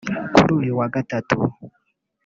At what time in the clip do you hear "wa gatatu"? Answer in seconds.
0.79-1.37